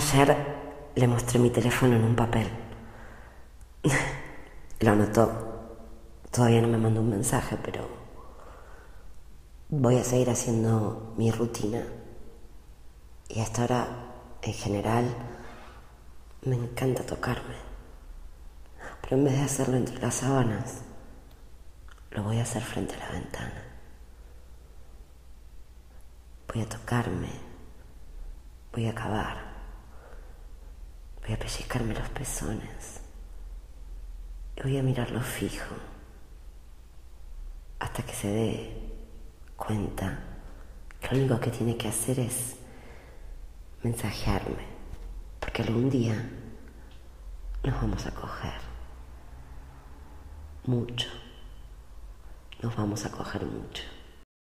Ayer 0.00 0.34
le 0.94 1.06
mostré 1.06 1.38
mi 1.38 1.50
teléfono 1.50 1.94
en 1.94 2.02
un 2.02 2.16
papel. 2.16 2.48
Lo 4.80 4.96
notó. 4.96 5.30
Todavía 6.30 6.62
no 6.62 6.68
me 6.68 6.78
mandó 6.78 7.02
un 7.02 7.10
mensaje, 7.10 7.58
pero 7.62 7.86
voy 9.68 9.98
a 9.98 10.04
seguir 10.04 10.30
haciendo 10.30 11.12
mi 11.18 11.30
rutina. 11.30 11.84
Y 13.28 13.40
hasta 13.40 13.60
ahora, 13.60 13.88
en 14.40 14.54
general, 14.54 15.04
me 16.46 16.56
encanta 16.56 17.04
tocarme. 17.04 17.56
Pero 19.02 19.16
en 19.16 19.24
vez 19.24 19.34
de 19.34 19.42
hacerlo 19.42 19.76
entre 19.76 19.98
las 19.98 20.14
sábanas, 20.14 20.80
lo 22.12 22.22
voy 22.22 22.38
a 22.38 22.44
hacer 22.44 22.62
frente 22.62 22.94
a 22.94 23.00
la 23.00 23.10
ventana. 23.10 23.64
Voy 26.48 26.62
a 26.62 26.68
tocarme. 26.70 27.28
Voy 28.72 28.86
a 28.86 28.92
acabar. 28.92 29.49
Voy 31.22 31.34
a 31.34 31.38
pellizcarme 31.38 31.94
los 31.94 32.08
pezones. 32.08 33.00
Y 34.56 34.62
voy 34.62 34.78
a 34.78 34.82
mirarlo 34.82 35.20
fijo. 35.20 35.74
Hasta 37.78 38.02
que 38.02 38.12
se 38.12 38.28
dé 38.28 38.92
cuenta 39.56 40.18
que 41.00 41.14
lo 41.14 41.20
único 41.20 41.40
que 41.40 41.50
tiene 41.50 41.76
que 41.76 41.88
hacer 41.88 42.20
es 42.20 42.56
mensajearme. 43.82 44.66
Porque 45.38 45.62
algún 45.62 45.88
día 45.88 46.30
nos 47.62 47.74
vamos 47.80 48.06
a 48.06 48.10
coger. 48.14 48.60
Mucho. 50.64 51.08
Nos 52.62 52.76
vamos 52.76 53.04
a 53.06 53.10
coger 53.10 53.46
mucho. 53.46 53.82